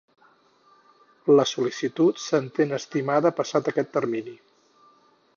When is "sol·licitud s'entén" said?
1.49-2.73